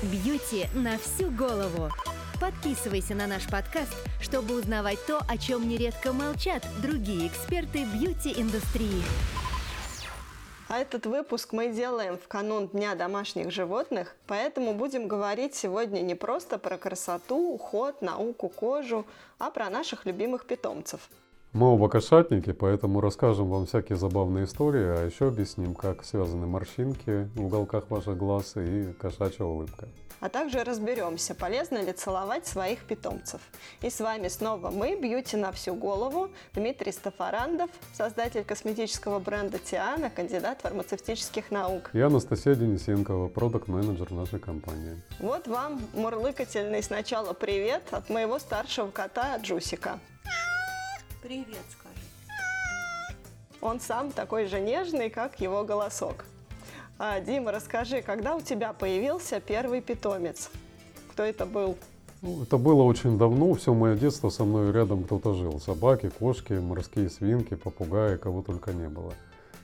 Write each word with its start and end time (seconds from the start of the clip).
Бьюти 0.00 0.68
на 0.74 0.96
всю 0.96 1.28
голову. 1.28 1.90
Подписывайся 2.40 3.16
на 3.16 3.26
наш 3.26 3.48
подкаст, 3.48 3.92
чтобы 4.20 4.56
узнавать 4.56 5.04
то, 5.06 5.18
о 5.28 5.36
чем 5.36 5.68
нередко 5.68 6.12
молчат 6.12 6.64
другие 6.80 7.26
эксперты 7.26 7.84
бьюти-индустрии. 7.84 9.02
А 10.68 10.78
этот 10.78 11.06
выпуск 11.06 11.52
мы 11.52 11.70
делаем 11.70 12.16
в 12.16 12.28
канун 12.28 12.68
Дня 12.68 12.94
домашних 12.94 13.50
животных, 13.50 14.14
поэтому 14.28 14.72
будем 14.72 15.08
говорить 15.08 15.56
сегодня 15.56 16.00
не 16.00 16.14
просто 16.14 16.58
про 16.58 16.78
красоту, 16.78 17.54
уход, 17.54 18.00
науку, 18.00 18.48
кожу, 18.48 19.04
а 19.40 19.50
про 19.50 19.68
наших 19.68 20.06
любимых 20.06 20.46
питомцев. 20.46 21.00
Мы 21.54 21.72
оба 21.72 21.88
кошатники, 21.88 22.52
поэтому 22.52 23.00
расскажем 23.00 23.48
вам 23.48 23.64
всякие 23.64 23.96
забавные 23.96 24.44
истории, 24.44 24.84
а 24.84 25.06
еще 25.06 25.28
объясним, 25.28 25.74
как 25.74 26.04
связаны 26.04 26.46
морщинки 26.46 27.28
в 27.34 27.46
уголках 27.46 27.90
ваших 27.90 28.18
глаз 28.18 28.52
и 28.56 28.92
кошачья 29.00 29.44
улыбка. 29.44 29.88
А 30.20 30.28
также 30.28 30.62
разберемся, 30.62 31.34
полезно 31.34 31.78
ли 31.78 31.92
целовать 31.92 32.46
своих 32.46 32.80
питомцев. 32.80 33.40
И 33.82 33.88
с 33.88 34.00
вами 34.00 34.28
снова 34.28 34.70
мы, 34.70 34.96
Бьюти 34.96 35.36
на 35.36 35.52
всю 35.52 35.74
голову, 35.74 36.28
Дмитрий 36.54 36.92
Стафарандов, 36.92 37.70
создатель 37.94 38.44
косметического 38.44 39.18
бренда 39.18 39.58
Тиана, 39.58 40.10
кандидат 40.10 40.60
фармацевтических 40.62 41.50
наук. 41.50 41.90
И 41.94 42.00
Анастасия 42.00 42.56
Денисенкова, 42.56 43.28
продукт-менеджер 43.28 44.10
нашей 44.10 44.38
компании. 44.40 45.00
Вот 45.20 45.46
вам 45.46 45.80
мурлыкательный 45.94 46.82
сначала 46.82 47.32
привет 47.32 47.84
от 47.92 48.10
моего 48.10 48.38
старшего 48.38 48.90
кота 48.90 49.36
Джусика. 49.38 49.98
Привет, 51.22 51.64
скажи. 51.70 52.06
Он 53.60 53.80
сам 53.80 54.12
такой 54.12 54.46
же 54.46 54.60
нежный, 54.60 55.10
как 55.10 55.40
его 55.40 55.64
голосок. 55.64 56.24
А, 56.96 57.20
Дима, 57.20 57.50
расскажи, 57.50 58.02
когда 58.02 58.36
у 58.36 58.40
тебя 58.40 58.72
появился 58.72 59.40
первый 59.40 59.80
питомец? 59.80 60.48
Кто 61.12 61.24
это 61.24 61.44
был? 61.44 61.76
Ну, 62.22 62.42
это 62.44 62.56
было 62.56 62.82
очень 62.82 63.18
давно, 63.18 63.54
все 63.54 63.74
мое 63.74 63.96
детство 63.96 64.30
со 64.30 64.44
мной 64.44 64.72
рядом 64.72 65.04
кто-то 65.04 65.34
жил. 65.34 65.60
Собаки, 65.60 66.08
кошки, 66.08 66.52
морские 66.52 67.10
свинки, 67.10 67.54
попугаи, 67.54 68.16
кого 68.16 68.42
только 68.42 68.72
не 68.72 68.88
было. 68.88 69.12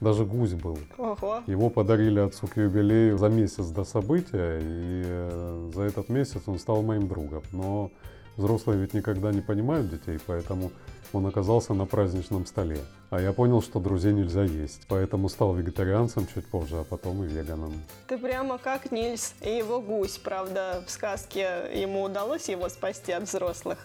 Даже 0.00 0.25
гусь 0.25 0.55
был. 0.55 0.78
Ого. 0.98 1.43
Его 1.47 1.71
подарили 1.71 2.19
отцу 2.19 2.48
к 2.48 2.56
юбилею 2.56 3.17
за 3.17 3.28
месяц 3.28 3.67
до 3.67 3.84
события, 3.84 4.59
и 4.61 5.03
э, 5.06 5.71
за 5.73 5.83
этот 5.83 6.09
месяц 6.09 6.43
он 6.47 6.59
стал 6.59 6.83
моим 6.83 7.06
другом. 7.06 7.43
Но 7.53 7.91
взрослые 8.37 8.81
ведь 8.81 8.93
никогда 8.93 9.33
не 9.33 9.41
понимают 9.41 9.89
детей, 9.89 10.19
поэтому 10.27 10.73
он 11.15 11.27
оказался 11.27 11.75
на 11.75 11.87
праздничном 11.87 12.47
столе. 12.47 12.79
А 13.11 13.20
я 13.20 13.33
понял, 13.33 13.62
что 13.62 13.81
друзей 13.81 14.12
нельзя 14.12 14.45
есть, 14.45 14.83
поэтому 14.89 15.29
стал 15.29 15.55
вегетарианцем 15.55 16.27
чуть 16.33 16.47
позже, 16.47 16.77
а 16.77 16.84
потом 16.84 17.25
и 17.25 17.27
веганом. 17.27 17.73
Ты 18.09 18.19
прямо 18.19 18.59
как 18.59 18.91
Нильс 18.91 19.34
и 19.41 19.51
его 19.51 19.81
гусь. 19.81 20.19
Правда, 20.19 20.83
в 20.87 20.91
сказке 20.91 21.71
ему 21.75 22.03
удалось 22.03 22.48
его 22.48 22.69
спасти 22.69 23.12
от 23.12 23.25
взрослых. 23.25 23.79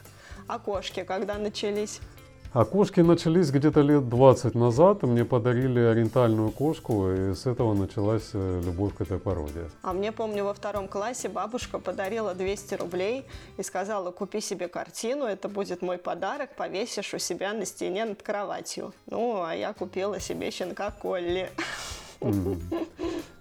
А 0.48 0.58
кошки 0.58 1.04
когда 1.04 1.38
начались? 1.38 2.00
А 2.52 2.66
кошки 2.66 3.02
начались 3.02 3.52
где-то 3.52 3.82
лет 3.82 4.10
20 4.10 4.56
назад. 4.56 5.04
Мне 5.04 5.24
подарили 5.24 5.82
ориентальную 5.82 6.50
кошку, 6.50 7.12
и 7.12 7.36
с 7.36 7.46
этого 7.46 7.76
началась 7.76 8.32
э, 8.34 8.62
любовь 8.66 8.96
к 8.96 9.02
этой 9.02 9.20
породе. 9.20 9.70
А 9.84 9.94
мне, 9.94 10.12
помню, 10.12 10.44
во 10.44 10.56
втором 10.56 10.88
классе 10.88 11.30
бабушка 11.30 11.78
подарила 11.78 12.34
200 12.34 12.74
рублей 12.74 13.24
и 13.58 13.64
сказала, 13.64 14.10
купи 14.10 14.42
себе 14.42 14.68
картину, 14.68 15.26
это 15.26 15.48
будет 15.48 15.84
мой 15.84 16.00
подарок, 16.00 16.56
повесишь 16.56 17.14
у 17.14 17.20
себя 17.20 17.54
на 17.54 17.66
стене 17.66 18.06
над 18.06 18.24
кроватью. 18.24 18.94
Ну, 19.06 19.44
а 19.44 19.54
я 19.54 19.72
купила 19.74 20.20
себе 20.20 20.50
щенка 20.50 20.90
Колли. 20.90 21.52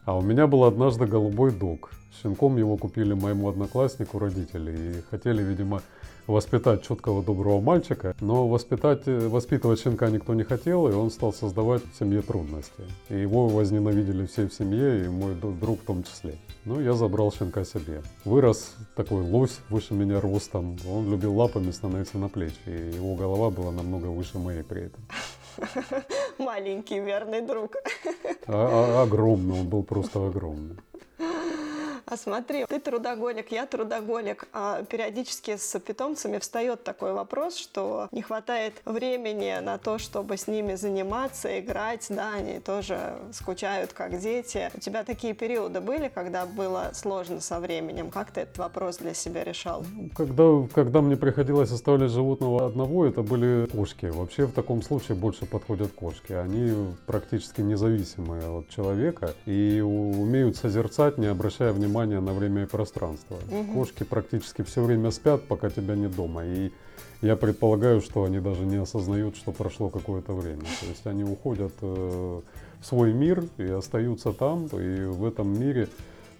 А 0.05 0.17
у 0.17 0.23
меня 0.23 0.47
был 0.47 0.64
однажды 0.64 1.05
голубой 1.05 1.51
дог. 1.51 1.91
Щенком 2.23 2.56
его 2.56 2.79
купили 2.79 3.12
моему 3.12 3.51
однокласснику 3.51 4.19
родители 4.19 4.70
и 4.73 5.03
хотели, 5.11 5.42
видимо, 5.42 5.83
воспитать 6.28 6.82
чуткого 6.82 7.22
доброго 7.22 7.60
мальчика, 7.60 8.14
но 8.20 8.46
воспитать, 8.46 9.06
воспитывать 9.06 9.80
щенка 9.80 10.11
никто 10.11 10.34
не 10.34 10.44
хотел, 10.44 10.86
и 10.89 10.92
он 10.92 11.11
стал 11.11 11.33
создавать 11.33 11.83
в 11.83 11.98
семье 11.98 12.22
трудности. 12.22 12.83
И 13.08 13.16
его 13.16 13.48
возненавидели 13.48 14.27
все 14.27 14.46
в 14.46 14.55
семье, 14.55 15.05
и 15.05 15.08
мой 15.08 15.34
друг 15.34 15.80
в 15.80 15.84
том 15.84 16.05
числе. 16.05 16.36
Ну, 16.64 16.80
я 16.80 16.92
забрал 16.92 17.33
щенка 17.33 17.64
себе. 17.64 18.02
Вырос 18.24 18.77
такой 18.94 19.22
лось 19.22 19.58
выше 19.70 19.94
меня 19.94 20.20
ростом. 20.20 20.77
Он 20.86 21.11
любил 21.11 21.34
лапами 21.34 21.70
становиться 21.70 22.18
на 22.18 22.28
плечи, 22.28 22.55
и 22.67 22.94
его 22.96 23.14
голова 23.14 23.50
была 23.50 23.72
намного 23.72 24.06
выше 24.06 24.38
моей 24.38 24.62
при 24.62 24.83
этом. 24.83 25.02
Маленький 26.38 27.00
верный 27.00 27.40
друг. 27.40 27.77
А, 28.46 29.00
а, 29.00 29.02
огромный, 29.02 29.61
он 29.61 29.68
был 29.68 29.83
просто 29.83 30.27
огромный. 30.27 30.77
А 32.11 32.17
смотри, 32.17 32.64
ты 32.67 32.80
трудоголик, 32.80 33.52
я 33.52 33.67
трудоголик. 33.67 34.48
А 34.55 34.83
периодически 34.85 35.57
с 35.58 35.79
питомцами 35.79 36.39
встает 36.39 36.83
такой 36.83 37.13
вопрос, 37.13 37.57
что 37.57 38.08
не 38.13 38.23
хватает 38.23 38.80
времени 38.86 39.58
на 39.61 39.77
то, 39.77 39.98
чтобы 39.98 40.39
с 40.39 40.47
ними 40.47 40.74
заниматься, 40.74 41.61
играть. 41.61 42.07
Да, 42.08 42.33
они 42.33 42.61
тоже 42.61 43.14
скучают, 43.33 43.92
как 43.92 44.18
дети. 44.18 44.70
У 44.74 44.80
тебя 44.80 45.05
такие 45.05 45.35
периоды 45.35 45.80
были, 45.80 46.08
когда 46.08 46.47
было 46.47 46.92
сложно 46.95 47.41
со 47.41 47.61
временем? 47.61 48.11
Как 48.11 48.30
ты 48.30 48.41
этот 48.42 48.57
вопрос 48.57 48.97
для 48.97 49.13
себя 49.13 49.45
решал? 49.45 49.85
Когда, 50.17 50.67
когда 50.74 51.02
мне 51.02 51.17
приходилось 51.17 51.70
оставлять 51.70 52.11
животного 52.11 52.64
одного, 52.64 53.05
это 53.05 53.20
были 53.20 53.67
кошки. 53.67 54.07
Вообще 54.07 54.47
в 54.47 54.52
таком 54.52 54.80
случае 54.80 55.17
больше 55.18 55.45
подходят 55.45 55.92
кошки. 55.92 56.33
Они 56.33 56.73
практически 57.07 57.61
независимые 57.61 58.48
от 58.48 58.70
человека 58.70 59.35
и 59.45 59.83
умеют 59.83 60.57
созерцать, 60.57 61.18
не 61.18 61.27
обращая 61.27 61.74
внимания 61.74 61.98
внимание 61.98 62.20
на 62.20 62.33
время 62.33 62.63
и 62.63 62.67
пространство. 62.67 63.36
Угу. 63.51 63.75
Кошки 63.75 64.05
практически 64.05 64.63
все 64.63 64.83
время 64.83 65.11
спят, 65.11 65.42
пока 65.48 65.70
тебя 65.70 65.95
нет 65.97 66.14
дома. 66.14 66.45
И 66.45 66.70
я 67.23 67.36
предполагаю, 67.36 68.01
что 68.01 68.25
они 68.25 68.39
даже 68.41 68.63
не 68.63 68.77
осознают, 68.77 69.36
что 69.36 69.53
прошло 69.53 69.89
какое-то 69.89 70.33
время. 70.33 70.63
То 70.63 70.86
есть 70.89 71.07
они 71.07 71.25
уходят 71.25 71.73
э, 71.81 72.41
в 72.81 72.86
свой 72.86 73.13
мир 73.13 73.45
и 73.59 73.64
остаются 73.64 74.33
там, 74.33 74.67
и 74.67 75.05
в 75.07 75.25
этом 75.25 75.59
мире 75.59 75.89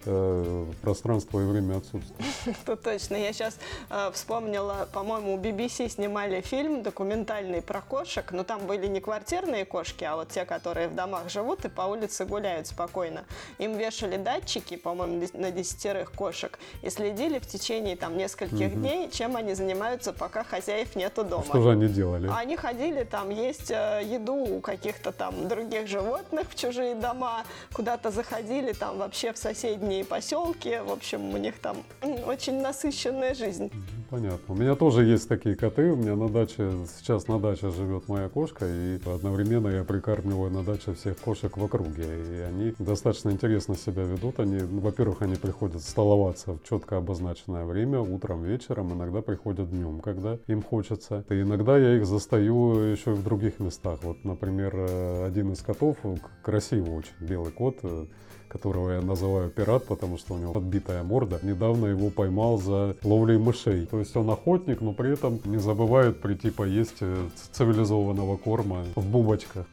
э, 0.05 0.65
пространство 0.81 1.39
и 1.39 1.45
время 1.45 1.77
отсутствует. 1.77 2.25
Это 2.45 2.75
точно. 2.75 3.15
Я 3.15 3.33
сейчас 3.33 3.57
э, 3.89 4.11
вспомнила, 4.13 4.87
по-моему, 4.93 5.35
у 5.35 5.37
BBC 5.37 5.89
снимали 5.89 6.41
фильм 6.41 6.83
документальный 6.83 7.61
про 7.61 7.81
кошек, 7.81 8.31
но 8.31 8.43
там 8.43 8.65
были 8.67 8.87
не 8.87 9.01
квартирные 9.01 9.65
кошки, 9.65 10.03
а 10.03 10.15
вот 10.15 10.29
те, 10.29 10.45
которые 10.45 10.87
в 10.87 10.95
домах 10.95 11.29
живут 11.29 11.65
и 11.65 11.69
по 11.69 11.81
улице 11.81 12.25
гуляют 12.25 12.67
спокойно. 12.67 13.25
Им 13.57 13.77
вешали 13.77 14.17
датчики, 14.17 14.77
по-моему, 14.77 15.27
на 15.33 15.51
десятерых 15.51 16.11
кошек 16.11 16.57
и 16.81 16.89
следили 16.89 17.39
в 17.39 17.47
течение 17.47 17.95
там 17.95 18.17
нескольких 18.17 18.71
угу. 18.71 18.79
дней, 18.79 19.09
чем 19.09 19.35
они 19.35 19.53
занимаются, 19.53 20.13
пока 20.13 20.43
хозяев 20.43 20.95
нету 20.95 21.23
дома. 21.23 21.45
Что 21.45 21.61
же 21.61 21.71
они 21.71 21.87
делали? 21.87 22.29
Они 22.33 22.55
ходили 22.55 23.03
там 23.03 23.29
есть 23.29 23.71
э, 23.71 24.01
еду 24.03 24.35
у 24.35 24.61
каких-то 24.61 25.11
там 25.11 25.47
других 25.47 25.87
животных 25.87 26.47
в 26.49 26.55
чужие 26.55 26.95
дома, 26.95 27.43
куда-то 27.73 28.11
заходили 28.11 28.73
там 28.73 28.97
вообще 28.97 29.33
в 29.33 29.37
соседние 29.37 29.88
поселки. 30.07 30.79
В 30.85 30.91
общем, 30.91 31.33
у 31.33 31.37
них 31.37 31.59
там 31.59 31.77
очень 32.25 32.61
насыщенная 32.61 33.33
жизнь. 33.33 33.71
Понятно. 34.09 34.55
У 34.55 34.57
меня 34.57 34.75
тоже 34.75 35.03
есть 35.05 35.27
такие 35.27 35.55
коты. 35.55 35.91
У 35.91 35.95
меня 35.95 36.15
на 36.15 36.29
даче, 36.29 36.71
сейчас 36.97 37.27
на 37.27 37.39
даче 37.39 37.69
живет 37.69 38.07
моя 38.07 38.27
кошка, 38.27 38.65
и 38.65 38.99
одновременно 39.05 39.67
я 39.67 39.83
прикармливаю 39.83 40.51
на 40.51 40.63
даче 40.63 40.93
всех 40.93 41.17
кошек 41.19 41.55
в 41.55 41.63
округе. 41.63 42.03
И 42.03 42.39
они 42.41 42.73
достаточно 42.79 43.29
интересно 43.29 43.75
себя 43.75 44.03
ведут. 44.03 44.39
Они, 44.39 44.57
во-первых, 44.59 45.21
они 45.21 45.35
приходят 45.35 45.81
столоваться 45.83 46.53
в 46.53 46.63
четко 46.67 46.97
обозначенное 46.97 47.65
время, 47.65 47.99
утром, 47.99 48.43
вечером, 48.43 48.93
иногда 48.93 49.21
приходят 49.21 49.69
днем, 49.69 49.99
когда 49.99 50.37
им 50.47 50.63
хочется. 50.63 51.23
И 51.29 51.41
иногда 51.41 51.77
я 51.77 51.95
их 51.97 52.05
застаю 52.05 52.73
еще 52.79 53.11
и 53.11 53.13
в 53.13 53.23
других 53.23 53.59
местах. 53.59 53.99
Вот, 54.03 54.23
например, 54.23 54.73
э, 54.75 55.25
один 55.25 55.51
из 55.53 55.61
котов, 55.61 55.97
красивый 56.43 56.97
очень, 56.97 57.13
белый 57.19 57.51
кот, 57.51 57.77
э, 57.83 58.05
которого 58.49 58.91
я 58.91 59.01
называю 59.01 59.49
пират, 59.49 59.85
потому 59.85 60.17
что 60.17 60.33
у 60.33 60.37
него 60.37 60.53
подбитая 60.53 61.03
морда. 61.03 61.39
Недавно 61.43 61.85
его 61.85 62.09
поймал 62.09 62.57
за 62.57 62.95
ловлей 63.03 63.37
мышей. 63.37 63.85
То 63.85 63.99
есть 63.99 64.15
он 64.17 64.29
охотник, 64.29 64.81
но 64.81 64.93
при 64.93 65.13
этом 65.13 65.39
не 65.45 65.57
забывает 65.57 66.19
прийти 66.21 66.49
поесть 66.49 66.97
э, 67.01 67.27
цивилизованного 67.51 68.37
корма 68.37 68.83
в 68.95 69.05
бубочках. 69.05 69.65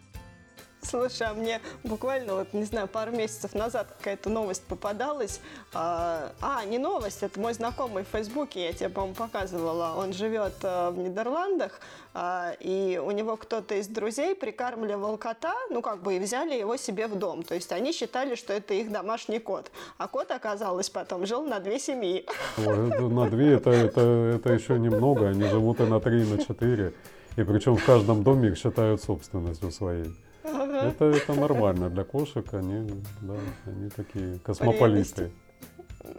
Слушай, 0.83 1.27
а 1.27 1.35
мне 1.35 1.61
буквально, 1.83 2.35
вот, 2.35 2.53
не 2.53 2.65
знаю, 2.65 2.87
пару 2.87 3.11
месяцев 3.11 3.55
назад 3.55 3.89
какая-то 3.99 4.31
новость 4.31 4.63
попадалась. 4.63 5.41
А, 5.73 6.33
а, 6.41 6.65
не 6.65 6.79
новость, 6.79 7.23
это 7.23 7.41
мой 7.41 7.55
знакомый 7.55 8.05
в 8.05 8.09
Фейсбуке, 8.09 8.67
я 8.67 8.73
тебе, 8.73 8.89
по-моему, 8.89 9.15
показывала. 9.15 9.95
Он 9.97 10.13
живет 10.13 10.55
а, 10.63 10.91
в 10.93 10.99
Нидерландах, 10.99 11.81
а, 12.15 12.53
и 12.61 13.01
у 13.05 13.11
него 13.11 13.37
кто-то 13.37 13.75
из 13.75 13.89
друзей 13.89 14.37
прикармливал 14.37 15.17
кота, 15.17 15.55
ну, 15.71 15.83
как 15.83 16.03
бы, 16.03 16.17
и 16.17 16.19
взяли 16.21 16.55
его 16.55 16.77
себе 16.77 17.09
в 17.09 17.19
дом. 17.19 17.43
То 17.43 17.55
есть 17.55 17.73
они 17.73 17.93
считали, 17.93 18.37
что 18.37 18.53
это 18.53 18.75
их 18.75 18.93
домашний 18.93 19.41
кот. 19.41 19.73
А 19.99 20.07
кот, 20.07 20.31
оказалось, 20.31 20.89
потом 20.89 21.27
жил 21.27 21.43
на 21.43 21.59
две 21.59 21.81
семьи. 21.81 22.27
На 22.57 23.29
две 23.29 23.55
это, 23.55 23.71
это, 23.71 24.01
это 24.37 24.53
еще 24.53 24.79
немного, 24.79 25.29
они 25.29 25.45
живут 25.45 25.81
и 25.81 25.85
на 25.85 26.01
три, 26.01 26.23
и 26.23 26.25
на 26.25 26.39
четыре. 26.39 26.93
И 27.37 27.43
причем 27.43 27.77
в 27.77 27.85
каждом 27.85 28.23
доме 28.23 28.51
их 28.51 28.57
считают 28.57 29.03
собственностью 29.03 29.71
своей. 29.71 30.15
Это, 30.83 31.05
это 31.07 31.35
нормально 31.35 31.91
для 31.91 32.05
кошек, 32.05 32.47
они, 32.55 33.03
да, 33.21 33.35
они 33.67 33.91
такие 33.91 34.39
космополиты. 34.41 35.31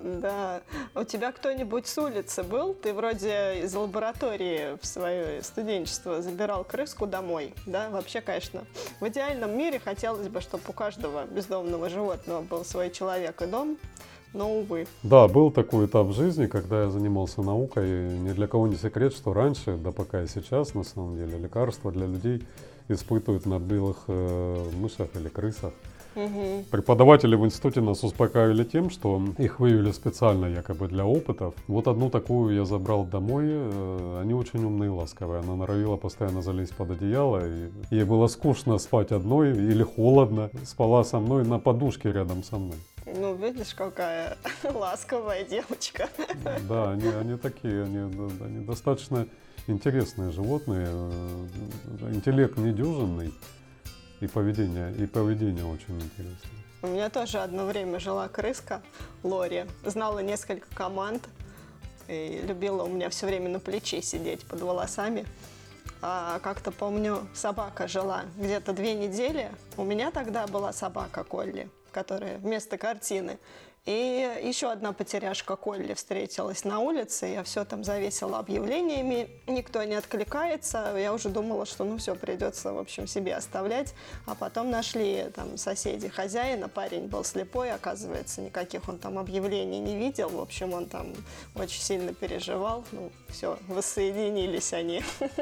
Да. 0.04 0.62
У 0.96 1.04
тебя 1.04 1.32
кто-нибудь 1.32 1.88
с 1.88 1.98
улицы 1.98 2.44
был? 2.44 2.74
Ты 2.74 2.94
вроде 2.94 3.62
из 3.64 3.74
лаборатории 3.74 4.78
в 4.82 4.86
свое 4.86 5.42
студенчество 5.44 6.22
забирал 6.22 6.64
крыску 6.64 7.08
домой, 7.08 7.54
да? 7.66 7.90
Вообще, 7.90 8.22
конечно, 8.22 8.64
в 9.00 9.08
идеальном 9.08 9.58
мире 9.58 9.80
хотелось 9.80 10.28
бы, 10.28 10.42
чтобы 10.42 10.64
у 10.68 10.74
каждого 10.74 11.26
бездомного 11.26 11.90
животного 11.90 12.42
был 12.42 12.66
свой 12.66 12.90
человек 12.90 13.42
и 13.42 13.46
дом, 13.46 13.78
но, 14.34 14.60
увы. 14.60 14.88
Да, 15.04 15.28
был 15.28 15.52
такой 15.52 15.86
этап 15.86 16.12
жизни, 16.12 16.48
когда 16.48 16.84
я 16.84 16.90
занимался 16.90 17.42
наукой. 17.42 17.88
И 17.88 18.20
ни 18.20 18.34
для 18.34 18.48
кого 18.48 18.68
не 18.68 18.76
секрет, 18.76 19.14
что 19.14 19.34
раньше, 19.34 19.78
да 19.78 19.92
пока 19.92 20.24
и 20.24 20.28
сейчас, 20.28 20.74
на 20.74 20.84
самом 20.84 21.18
деле, 21.18 21.38
лекарства 21.38 21.92
для 21.92 22.08
людей 22.08 22.44
испытывают 22.90 23.46
на 23.46 23.60
белых 23.60 24.04
э, 24.08 24.70
мышах 24.80 25.10
или 25.16 25.30
крысах. 25.30 25.74
Угу. 26.16 26.66
Преподаватели 26.72 27.36
в 27.36 27.46
институте 27.46 27.80
нас 27.80 28.04
успокаивали 28.04 28.64
тем, 28.64 28.90
что 28.90 29.22
их 29.38 29.60
вывели 29.60 29.92
специально 29.92 30.48
якобы 30.48 30.88
для 30.88 31.06
опытов. 31.06 31.54
Вот 31.68 31.88
одну 31.88 32.10
такую 32.10 32.56
я 32.56 32.66
забрал 32.66 33.06
домой. 33.06 33.44
э, 33.48 34.20
Они 34.22 34.34
очень 34.34 34.64
умные 34.66 34.88
и 34.88 34.90
ласковые. 34.92 35.42
Она 35.42 35.56
норовила 35.56 35.96
постоянно 35.96 36.42
залезть 36.42 36.76
под 36.76 36.92
одеяло. 36.92 37.48
И 37.48 37.70
ей 37.92 38.04
было 38.04 38.26
скучно 38.28 38.80
спать 38.80 39.12
одной 39.12 39.52
или 39.52 39.84
холодно. 39.84 40.50
Спала 40.66 41.04
со 41.04 41.20
мной 41.20 41.46
на 41.46 41.60
подушке 41.60 42.12
рядом 42.12 42.44
со 42.44 42.58
мной. 42.58 42.78
Ну, 43.06 43.36
видишь, 43.36 43.76
какая 43.76 44.38
ласковая 44.74 45.44
девочка. 45.46 46.10
Да, 46.68 46.92
они, 46.92 47.08
они 47.10 47.38
такие, 47.38 47.84
они, 47.84 48.00
они 48.44 48.66
достаточно 48.66 49.28
интересные 49.68 50.32
животные. 50.32 50.88
э, 50.90 51.48
Интеллект 52.14 52.58
недюжинный. 52.58 53.34
И 54.20 54.26
поведение, 54.26 54.92
и 54.96 55.06
поведение 55.06 55.64
очень 55.64 55.96
интересное. 55.96 56.52
У 56.82 56.88
меня 56.88 57.10
тоже 57.10 57.38
одно 57.38 57.66
время 57.66 58.00
жила 58.00 58.28
крыска 58.28 58.82
Лори. 59.22 59.66
Знала 59.86 60.20
несколько 60.20 60.68
команд. 60.74 61.28
И 62.08 62.42
любила 62.48 62.84
у 62.84 62.88
меня 62.88 63.10
все 63.10 63.28
время 63.28 63.50
на 63.50 63.60
плече 63.60 64.02
сидеть 64.02 64.46
под 64.46 64.62
волосами. 64.62 65.26
А 66.02 66.40
как-то 66.40 66.72
помню, 66.72 67.28
собака 67.34 67.88
жила 67.88 68.24
где-то 68.38 68.74
две 68.74 68.96
недели. 68.96 69.52
У 69.76 69.84
меня 69.84 70.12
тогда 70.12 70.48
была 70.48 70.72
собака 70.74 71.24
Колли, 71.24 71.70
которая 71.92 72.38
вместо 72.38 72.78
картины. 72.78 73.38
И 73.88 74.42
еще 74.44 74.70
одна 74.70 74.92
потеряшка 74.92 75.56
Колли 75.56 75.94
встретилась 75.94 76.66
на 76.66 76.80
улице. 76.80 77.28
Я 77.28 77.44
все 77.44 77.64
там 77.64 77.86
завесила 77.86 78.40
объявлениями. 78.40 79.30
Никто 79.48 79.82
не 79.84 79.96
откликается. 79.96 80.94
Я 80.98 81.14
уже 81.14 81.30
думала, 81.30 81.66
что 81.66 81.86
ну 81.86 81.98
все, 81.98 82.14
придется, 82.14 82.74
в 82.74 82.80
общем, 82.80 83.08
себе 83.08 83.34
оставлять. 83.34 83.94
А 84.26 84.36
потом 84.36 84.72
нашли 84.72 85.28
там 85.34 85.56
соседи 85.58 86.10
хозяина. 86.10 86.68
Парень 86.68 87.08
был 87.08 87.24
слепой, 87.24 87.72
оказывается, 87.72 88.42
никаких 88.42 88.90
он 88.90 88.98
там 88.98 89.18
объявлений 89.18 89.80
не 89.80 89.96
видел. 89.96 90.28
В 90.28 90.42
общем, 90.42 90.74
он 90.74 90.88
там 90.88 91.14
очень 91.56 91.82
сильно 91.82 92.14
переживал. 92.14 92.84
Ну, 92.92 93.10
все, 93.30 93.58
воссоединились 93.70 94.74
они. 94.74 95.02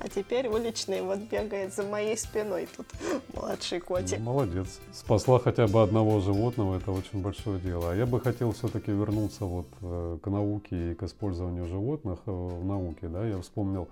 А 0.00 0.08
теперь 0.08 0.46
уличный 0.46 1.02
вот 1.02 1.18
бегает 1.18 1.74
за 1.74 1.82
моей 1.82 2.16
спиной 2.16 2.68
тут 2.76 2.86
младший 3.34 3.80
котик. 3.80 4.20
Молодец. 4.20 4.78
Спасла 4.94 5.40
хотя 5.40 5.66
бы 5.66 5.82
одного 5.82 6.20
животного, 6.20 6.76
это 6.76 6.92
очень 6.92 7.20
большое 7.20 7.57
дело. 7.58 7.92
А 7.92 7.94
я 7.94 8.06
бы 8.06 8.20
хотел 8.20 8.52
все-таки 8.52 8.90
вернуться 8.90 9.44
вот 9.44 9.66
э, 9.82 10.18
к 10.22 10.26
науке 10.26 10.92
и 10.92 10.94
к 10.94 11.02
использованию 11.02 11.66
животных 11.66 12.18
э, 12.26 12.30
в 12.30 12.64
науке. 12.64 13.08
Да? 13.08 13.26
Я 13.26 13.40
вспомнил 13.40 13.88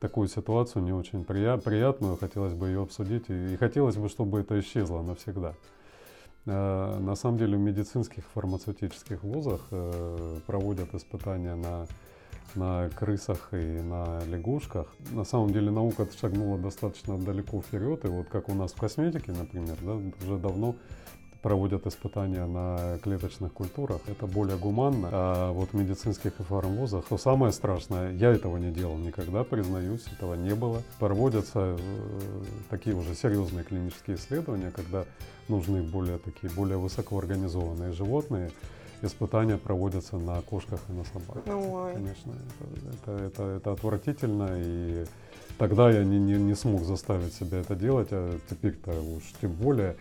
такую 0.00 0.28
ситуацию 0.28 0.82
не 0.84 0.92
очень 0.92 1.22
прия- 1.22 1.60
приятную, 1.60 2.16
хотелось 2.16 2.54
бы 2.54 2.68
ее 2.68 2.82
обсудить, 2.82 3.24
и, 3.28 3.56
хотелось 3.56 3.96
бы, 3.96 4.08
чтобы 4.08 4.40
это 4.40 4.58
исчезло 4.58 5.02
навсегда. 5.02 5.54
Э, 6.46 6.98
На 6.98 7.14
самом 7.14 7.38
деле 7.38 7.56
в 7.56 7.60
медицинских 7.60 8.24
фармацевтических 8.34 9.22
вузах 9.22 9.60
проводят 10.46 10.94
испытания 10.94 11.54
на, 11.54 11.86
на 12.54 12.90
крысах 12.90 13.48
и 13.52 13.80
на 13.80 14.20
лягушках. 14.24 14.86
На 15.12 15.24
самом 15.24 15.52
деле 15.52 15.70
наука 15.70 16.06
шагнула 16.20 16.58
достаточно 16.58 17.18
далеко 17.18 17.60
вперед, 17.62 18.04
и 18.04 18.08
вот 18.08 18.28
как 18.28 18.48
у 18.48 18.54
нас 18.54 18.72
в 18.72 18.80
косметике, 18.80 19.32
например, 19.32 19.76
да, 19.82 19.94
уже 20.24 20.38
давно 20.38 20.74
проводят 21.42 21.86
испытания 21.86 22.46
на 22.46 22.98
клеточных 23.02 23.52
культурах. 23.52 24.00
Это 24.06 24.26
более 24.26 24.56
гуманно. 24.56 25.08
А 25.10 25.52
вот 25.52 25.70
в 25.70 25.74
медицинских 25.74 26.38
и 26.38 26.42
фармвузах, 26.42 27.04
то 27.04 27.18
самое 27.18 27.52
страшное, 27.52 28.12
я 28.12 28.30
этого 28.30 28.56
не 28.56 28.70
делал 28.70 28.96
никогда, 28.96 29.42
признаюсь, 29.42 30.04
этого 30.16 30.34
не 30.34 30.54
было. 30.54 30.82
Проводятся 31.00 31.76
э, 31.78 32.42
такие 32.70 32.94
уже 32.94 33.14
серьезные 33.14 33.64
клинические 33.64 34.16
исследования, 34.16 34.70
когда 34.70 35.04
нужны 35.48 35.82
более 35.82 36.18
такие, 36.18 36.50
более 36.52 36.78
высокоорганизованные 36.78 37.92
животные. 37.92 38.50
Испытания 39.02 39.58
проводятся 39.58 40.16
на 40.16 40.40
кошках 40.42 40.78
и 40.88 40.92
на 40.92 41.04
собаках. 41.04 41.42
Ой. 41.46 41.94
Конечно, 41.94 42.32
это, 42.32 42.94
это, 42.94 43.24
это, 43.24 43.42
это 43.42 43.72
отвратительно, 43.72 44.48
и 44.54 45.06
тогда 45.58 45.90
я 45.90 46.04
не, 46.04 46.20
не, 46.20 46.34
не 46.34 46.54
смог 46.54 46.84
заставить 46.84 47.34
себя 47.34 47.58
это 47.58 47.74
делать, 47.74 48.08
а 48.12 48.38
теперь-то 48.48 48.92
уж 48.92 49.24
тем 49.40 49.54
более. 49.54 49.96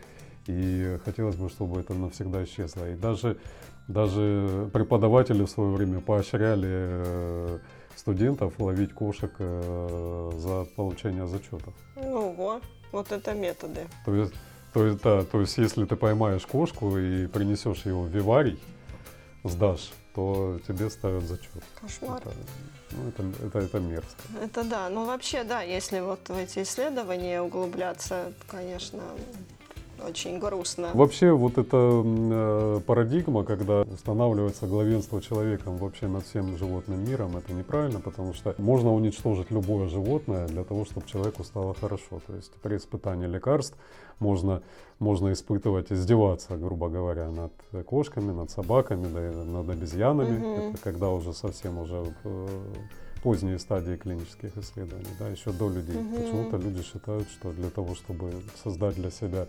И 0.48 1.00
хотелось 1.06 1.36
бы, 1.36 1.50
чтобы 1.50 1.80
это 1.80 1.94
навсегда 1.94 2.44
исчезло. 2.44 2.90
И 2.90 2.96
даже, 2.96 3.38
даже 3.88 4.70
преподаватели 4.74 5.44
в 5.44 5.50
свое 5.50 5.72
время 5.72 6.00
поощряли 6.00 6.70
э, 6.70 7.60
студентов 7.96 8.60
ловить 8.60 8.94
кошек 8.94 9.32
э, 9.38 10.32
за 10.38 10.66
получение 10.76 11.28
зачетов. 11.28 11.74
Ну 11.96 12.32
вот, 12.32 12.64
вот 12.92 13.12
это 13.12 13.34
методы. 13.34 13.82
То 14.06 14.16
есть, 14.16 14.34
то 14.74 14.86
есть, 14.86 15.02
да, 15.04 15.24
то 15.24 15.42
есть, 15.42 15.58
если 15.58 15.86
ты 15.86 15.96
поймаешь 15.96 16.46
кошку 16.46 16.98
и 16.98 17.28
принесешь 17.28 17.86
его 17.86 18.04
в 18.04 18.08
виварий, 18.08 18.60
сдашь, 19.44 19.92
то 20.14 20.60
тебе 20.68 20.90
ставят 20.90 21.24
зачет. 21.24 21.64
Кошмар. 21.80 22.18
Это, 22.18 22.32
ну, 22.92 23.10
это, 23.10 23.46
это, 23.46 23.60
это 23.60 23.80
мерзко. 23.80 24.22
Это 24.42 24.64
да. 24.64 24.90
Ну 24.90 25.06
вообще, 25.06 25.44
да, 25.44 25.62
если 25.62 26.00
вот 26.00 26.28
в 26.28 26.38
эти 26.38 26.64
исследования 26.64 27.42
углубляться, 27.42 28.34
конечно, 28.48 29.02
очень 30.08 30.40
грустно. 30.40 30.90
Вообще 30.94 31.32
вот 31.32 31.58
эта 31.58 31.78
э, 32.04 32.80
парадигма, 32.86 33.44
когда 33.44 33.82
устанавливается 33.82 34.68
главенство 34.68 35.22
человеком 35.22 35.78
вообще 35.78 36.08
над 36.08 36.26
всем 36.26 36.58
животным 36.58 37.04
миром, 37.04 37.38
это 37.38 37.54
неправильно, 37.54 38.00
потому 38.00 38.34
что 38.34 38.56
можно 38.58 38.94
уничтожить 38.94 39.52
любое 39.52 39.88
животное 39.88 40.48
для 40.48 40.64
того, 40.64 40.86
чтобы 40.86 41.08
человеку 41.08 41.44
стало 41.44 41.74
хорошо. 41.74 42.22
То 42.28 42.36
есть 42.36 42.52
при 42.62 42.78
испытании 42.78 43.28
лекарств 43.28 43.76
можно, 44.20 44.62
можно 45.00 45.34
испытывать, 45.34 45.92
издеваться, 45.92 46.56
грубо 46.58 46.90
говоря, 46.90 47.30
над 47.30 47.54
кошками, 47.86 48.32
над 48.32 48.52
собаками, 48.52 49.08
да, 49.14 49.44
над 49.44 49.70
обезьянами. 49.70 50.38
Мгм. 50.38 50.70
Это 50.70 50.78
когда 50.78 51.10
уже 51.10 51.34
совсем 51.34 51.80
уже 51.80 52.04
э, 52.24 52.48
поздние 53.24 53.60
стадии 53.60 53.96
клинических 53.96 54.58
исследований, 54.58 55.10
да, 55.20 55.28
еще 55.28 55.52
до 55.52 55.70
людей. 55.70 55.98
Мгм. 55.98 56.16
Почему-то 56.16 56.58
люди 56.58 56.84
считают, 56.84 57.28
что 57.30 57.52
для 57.52 57.70
того, 57.70 57.96
чтобы 57.96 58.32
создать 58.64 58.96
для 58.96 59.12
себя 59.12 59.48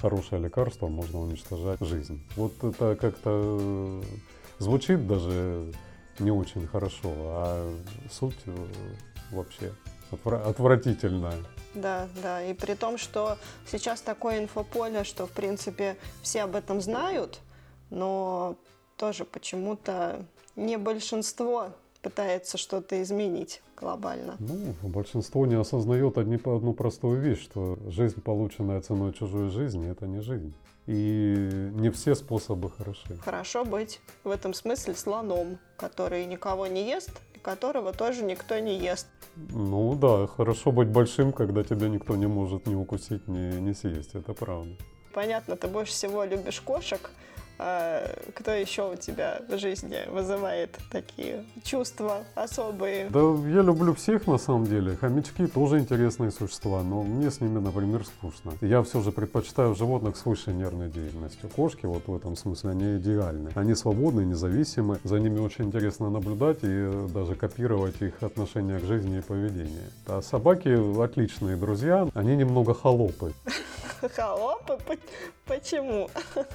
хорошее 0.00 0.42
лекарство, 0.42 0.88
можно 0.88 1.20
уничтожать 1.20 1.80
жизнь. 1.80 2.22
Вот 2.36 2.52
это 2.62 2.96
как-то 2.96 3.58
э, 3.60 4.02
звучит 4.58 5.06
даже 5.06 5.72
не 6.18 6.30
очень 6.30 6.66
хорошо, 6.66 7.12
а 7.12 7.74
суть 8.10 8.36
э, 8.46 8.66
вообще 9.30 9.72
отвра- 10.10 10.42
отвратительная. 10.42 11.38
Да, 11.74 12.08
да. 12.22 12.42
И 12.42 12.54
при 12.54 12.74
том, 12.74 12.98
что 12.98 13.38
сейчас 13.66 14.00
такое 14.00 14.38
инфополе, 14.38 15.04
что, 15.04 15.26
в 15.26 15.30
принципе, 15.30 15.96
все 16.22 16.42
об 16.42 16.56
этом 16.56 16.80
знают, 16.80 17.40
но 17.90 18.56
тоже 18.96 19.24
почему-то 19.24 20.24
не 20.56 20.76
большинство 20.76 21.72
пытается 22.08 22.56
что-то 22.56 23.02
изменить 23.02 23.60
глобально. 23.76 24.36
Ну, 24.38 24.74
большинство 24.82 25.44
не 25.44 25.56
осознает 25.56 26.16
одни, 26.16 26.36
одну 26.36 26.72
простую 26.72 27.20
вещь, 27.20 27.42
что 27.42 27.78
жизнь, 27.88 28.22
полученная 28.22 28.80
ценой 28.80 29.12
чужой 29.12 29.50
жизни, 29.50 29.90
это 29.90 30.06
не 30.06 30.20
жизнь. 30.20 30.54
И 30.86 31.70
не 31.74 31.90
все 31.90 32.14
способы 32.14 32.70
хороши. 32.70 33.18
Хорошо 33.22 33.66
быть 33.66 34.00
в 34.24 34.30
этом 34.30 34.54
смысле 34.54 34.94
слоном, 34.94 35.58
который 35.76 36.24
никого 36.24 36.66
не 36.66 36.88
ест 36.88 37.10
и 37.34 37.38
которого 37.38 37.92
тоже 37.92 38.24
никто 38.24 38.58
не 38.58 38.78
ест. 38.78 39.06
Ну 39.36 39.94
да, 39.94 40.26
хорошо 40.26 40.72
быть 40.72 40.88
большим, 40.88 41.32
когда 41.32 41.62
тебя 41.62 41.88
никто 41.88 42.16
не 42.16 42.26
может 42.26 42.66
ни 42.66 42.74
укусить, 42.74 43.28
ни, 43.28 43.60
ни 43.60 43.74
съесть, 43.74 44.14
это 44.14 44.32
правда. 44.32 44.74
Понятно, 45.12 45.56
ты 45.56 45.68
больше 45.68 45.92
всего 45.92 46.24
любишь 46.24 46.62
кошек. 46.62 47.10
А 47.58 48.08
кто 48.34 48.52
еще 48.52 48.92
у 48.92 48.96
тебя 48.96 49.40
в 49.48 49.58
жизни 49.58 49.98
вызывает 50.10 50.78
такие 50.90 51.44
чувства 51.64 52.24
особые? 52.36 53.08
Да 53.10 53.20
я 53.48 53.62
люблю 53.62 53.94
всех 53.94 54.28
на 54.28 54.38
самом 54.38 54.66
деле. 54.66 54.96
Хомячки 54.96 55.46
тоже 55.48 55.80
интересные 55.80 56.30
существа, 56.30 56.82
но 56.82 57.02
мне 57.02 57.30
с 57.30 57.40
ними, 57.40 57.58
например, 57.58 58.04
скучно. 58.04 58.52
Я 58.60 58.82
все 58.84 59.02
же 59.02 59.10
предпочитаю 59.10 59.74
животных 59.74 60.16
с 60.16 60.24
высшей 60.24 60.54
нервной 60.54 60.88
деятельностью. 60.88 61.48
Кошки 61.48 61.86
вот 61.86 62.06
в 62.06 62.14
этом 62.14 62.36
смысле, 62.36 62.70
они 62.70 62.96
идеальны. 62.98 63.50
Они 63.56 63.74
свободны, 63.74 64.20
независимы. 64.20 64.98
За 65.02 65.18
ними 65.18 65.40
очень 65.40 65.64
интересно 65.64 66.10
наблюдать 66.10 66.58
и 66.62 67.08
даже 67.12 67.34
копировать 67.34 68.00
их 68.00 68.22
отношение 68.22 68.78
к 68.78 68.84
жизни 68.84 69.18
и 69.18 69.20
поведение. 69.20 69.90
А 70.06 70.22
собаки 70.22 71.02
отличные 71.02 71.56
друзья, 71.56 72.08
они 72.14 72.36
немного 72.36 72.72
холопы. 72.72 73.32
П- 74.00 74.98
Почему? 75.46 76.08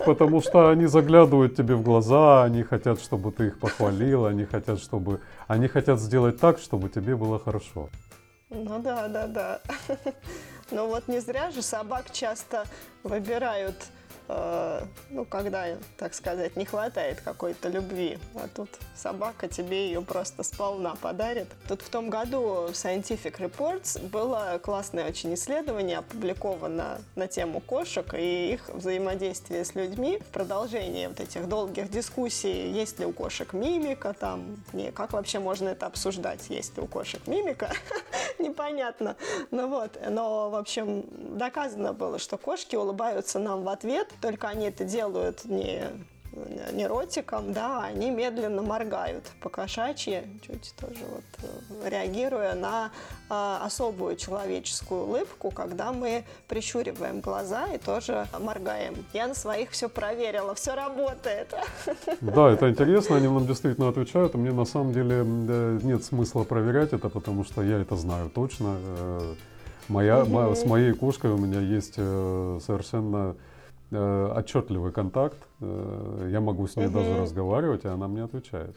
Потому 0.05 0.41
что 0.41 0.69
они 0.69 0.85
заглядывают 0.87 1.55
тебе 1.55 1.75
в 1.75 1.81
глаза, 1.81 2.43
они 2.43 2.63
хотят, 2.63 3.01
чтобы 3.01 3.31
ты 3.31 3.47
их 3.47 3.59
похвалил, 3.59 4.25
они 4.25 4.45
хотят, 4.45 4.79
чтобы... 4.79 5.19
Они 5.47 5.67
хотят 5.67 5.99
сделать 5.99 6.39
так, 6.39 6.59
чтобы 6.59 6.89
тебе 6.89 7.15
было 7.15 7.39
хорошо. 7.39 7.89
Ну 8.49 8.79
да, 8.79 9.07
да, 9.07 9.27
да. 9.27 9.61
Ну 10.71 10.87
вот 10.87 11.07
не 11.07 11.19
зря 11.19 11.51
же 11.51 11.61
собак 11.61 12.05
часто 12.11 12.63
выбирают, 13.03 13.75
ну 14.27 15.25
когда, 15.25 15.65
так 15.97 16.13
сказать, 16.13 16.55
не 16.55 16.65
хватает 16.65 17.21
какой-то 17.21 17.69
любви. 17.69 18.17
А 18.35 18.47
тут 18.47 18.69
собака 18.95 19.47
тебе 19.47 19.87
ее 19.87 20.01
просто 20.01 20.43
сполна 20.43 20.95
подарит. 20.95 21.47
Тут 21.67 21.81
в 21.81 21.89
том 21.89 22.09
году 22.09 22.67
в 22.67 22.71
Scientific 22.71 23.37
Reports 23.37 24.07
было 24.09 24.59
классное 24.63 25.07
очень 25.07 25.33
исследование, 25.33 25.99
опубликовано 25.99 27.01
на 27.15 27.27
тему 27.27 27.59
кошек 27.59 28.13
и 28.13 28.53
их 28.53 28.69
взаимодействие 28.69 29.65
с 29.65 29.75
людьми. 29.75 30.19
В 30.19 30.33
продолжении 30.33 31.07
вот 31.07 31.19
этих 31.19 31.47
долгих 31.47 31.89
дискуссий, 31.89 32.71
есть 32.71 32.99
ли 32.99 33.05
у 33.05 33.11
кошек 33.13 33.53
мимика, 33.53 34.13
там, 34.13 34.63
не, 34.73 34.91
как 34.91 35.13
вообще 35.13 35.39
можно 35.39 35.69
это 35.69 35.85
обсуждать, 35.85 36.49
есть 36.49 36.77
ли 36.77 36.83
у 36.83 36.87
кошек 36.87 37.25
мимика, 37.27 37.71
непонятно. 38.39 39.15
Ну 39.51 39.67
вот, 39.67 39.99
но, 40.09 40.49
в 40.49 40.55
общем, 40.55 41.05
доказано 41.37 41.93
было, 41.93 42.19
что 42.19 42.37
кошки 42.37 42.75
улыбаются 42.75 43.39
нам 43.39 43.63
в 43.63 43.69
ответ, 43.69 44.07
только 44.21 44.47
они 44.49 44.67
это 44.67 44.83
делают 44.85 45.45
не 45.45 45.83
не 46.71 46.87
ротиком, 46.87 47.53
да, 47.53 47.81
а 47.83 47.85
они 47.85 48.09
медленно 48.09 48.63
моргают 48.63 49.23
по 49.39 49.49
кошачьи, 49.49 50.23
чуть 50.41 50.73
тоже 50.79 51.05
вот 51.07 51.23
э, 51.83 51.89
реагируя 51.89 52.55
на 52.55 52.89
э, 53.29 53.57
особую 53.63 54.15
человеческую 54.15 55.03
улыбку, 55.03 55.51
когда 55.51 55.91
мы 55.91 56.23
прищуриваем 56.47 57.21
глаза 57.21 57.67
и 57.67 57.77
тоже 57.77 58.25
моргаем. 58.39 58.95
Я 59.13 59.27
на 59.27 59.35
своих 59.35 59.69
все 59.71 59.89
проверила, 59.89 60.55
все 60.55 60.73
работает. 60.73 61.53
Да, 62.21 62.49
это 62.49 62.67
интересно, 62.69 63.17
они 63.17 63.27
нам 63.27 63.45
действительно 63.45 63.89
отвечают, 63.89 64.33
и 64.33 64.37
мне 64.39 64.51
на 64.51 64.65
самом 64.65 64.91
деле 64.91 65.23
нет 65.83 66.03
смысла 66.03 66.43
проверять 66.45 66.93
это, 66.93 67.09
потому 67.09 67.43
что 67.45 67.61
я 67.61 67.77
это 67.79 67.95
знаю 67.95 68.31
точно. 68.31 68.77
Э, 68.79 69.35
Моя, 69.89 70.23
мо- 70.25 70.55
с 70.55 70.65
моей 70.65 70.93
кошкой 70.93 71.31
у 71.31 71.37
меня 71.37 71.59
есть 71.59 71.95
э, 71.97 72.59
совершенно 72.65 73.35
э, 73.93 74.33
отчетливый 74.35 74.91
контакт. 74.91 75.37
Э, 75.61 76.29
Я 76.31 76.41
могу 76.41 76.67
с 76.67 76.75
ней 76.75 76.87
даже 76.87 77.11
Мгм. 77.11 77.21
разговаривать, 77.21 77.85
и 77.85 77.87
она 77.87 78.07
мне 78.07 78.23
отвечает. 78.23 78.75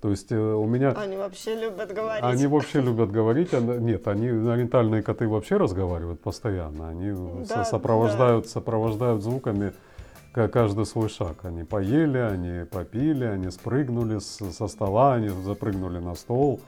То 0.00 0.08
есть 0.10 0.32
э, 0.32 0.38
у 0.38 0.66
меня... 0.66 0.90
Они 0.92 1.16
вообще 1.16 1.54
любят 1.60 1.92
говорить. 1.92 2.22
Они 2.24 2.46
вообще 2.46 2.80
любят 2.88 3.10
говорить. 3.10 3.52
Нет, 3.52 4.06
они 4.08 4.28
ориентальные 4.28 5.02
коты 5.02 5.28
вообще 5.28 5.56
разговаривают 5.56 6.20
постоянно. 6.20 6.88
Они 6.88 7.12
Да, 7.48 7.64
сопровождают, 7.64 8.46
сопровождают 8.48 9.22
звуками 9.22 9.72
ка- 10.32 10.48
каждый 10.48 10.86
свой 10.86 11.08
шаг. 11.08 11.44
Они 11.44 11.64
поели, 11.64 12.18
они 12.18 12.64
попили, 12.64 13.24
они 13.24 13.50
спрыгнули 13.50 14.18
с- 14.20 14.52
со 14.52 14.68
стола, 14.68 15.14
они 15.14 15.28
запрыгнули 15.28 15.98
на 15.98 16.14
стол. 16.14 16.60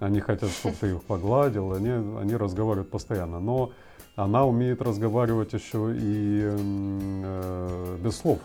Они 0.00 0.20
хотят, 0.20 0.50
чтобы 0.50 0.74
ты 0.80 0.90
их 0.90 1.02
погладил. 1.04 1.72
Они, 1.72 1.90
они 1.90 2.34
разговаривают 2.34 2.90
постоянно. 2.90 3.38
Но 3.38 3.72
она 4.16 4.44
умеет 4.44 4.82
разговаривать 4.82 5.52
еще 5.52 5.94
и 5.94 6.40
э, 6.42 7.96
без 8.02 8.16
слов. 8.16 8.40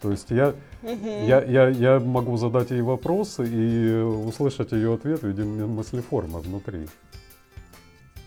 То 0.00 0.10
есть 0.10 0.30
я, 0.30 0.54
я, 0.82 1.42
я, 1.42 1.68
я 1.68 2.00
могу 2.00 2.36
задать 2.36 2.70
ей 2.70 2.82
вопрос 2.82 3.38
и 3.40 4.00
услышать 4.00 4.72
ее 4.72 4.94
ответ 4.94 5.22
в 5.22 5.26
виде 5.26 5.42
мыслеформы 5.44 6.40
внутри. 6.40 6.88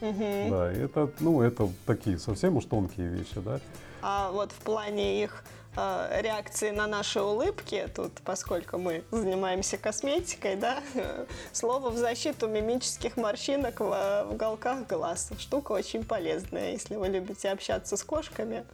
Да, 0.02 0.72
это, 0.72 1.10
ну, 1.20 1.42
это 1.42 1.70
такие 1.86 2.18
совсем 2.18 2.58
уж 2.58 2.66
тонкие 2.66 3.08
вещи, 3.08 3.40
да. 3.46 3.60
А 4.02 4.32
вот 4.32 4.52
в 4.52 4.60
плане 4.64 5.24
их 5.24 5.44
э, 5.76 6.22
реакции 6.22 6.72
на 6.72 6.88
наши 6.88 7.22
улыбки, 7.22 7.88
тут, 7.96 8.12
поскольку 8.24 8.78
мы 8.78 9.04
занимаемся 9.12 9.78
косметикой, 9.78 10.56
да, 10.56 10.80
слово 11.52 11.90
в 11.90 11.98
защиту 11.98 12.48
мимических 12.48 13.18
морщинок 13.18 13.80
в, 13.80 13.84
в 13.84 14.28
уголках 14.32 14.88
глаз. 14.88 15.32
Штука 15.38 15.74
очень 15.74 16.04
полезная, 16.04 16.72
если 16.72 16.96
вы 16.96 17.08
любите 17.08 17.50
общаться 17.50 17.98
с 17.98 18.04
кошками, 18.04 18.66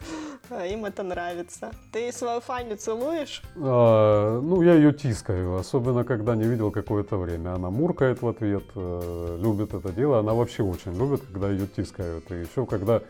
э, 0.49 0.73
им 0.73 0.85
это 0.85 1.03
нравится. 1.03 1.71
Ты 1.91 2.11
свою 2.11 2.39
Фаню 2.41 2.77
целуешь? 2.77 3.41
А, 3.55 4.39
ну, 4.41 4.61
я 4.61 4.73
ее 4.73 4.93
тискаю, 4.93 5.57
особенно 5.57 6.03
когда 6.03 6.35
не 6.35 6.43
видел 6.43 6.71
какое-то 6.71 7.17
время. 7.17 7.53
Она 7.53 7.69
муркает 7.69 8.21
в 8.21 8.27
ответ, 8.27 8.63
э, 8.75 9.37
любит 9.39 9.73
это 9.73 9.91
дело. 9.91 10.19
Она 10.19 10.33
вообще 10.33 10.63
очень 10.63 10.97
любит, 10.97 11.21
когда 11.31 11.49
ее 11.49 11.67
тискают. 11.67 12.31
И 12.31 12.35
еще 12.35 12.65
когда 12.65 13.01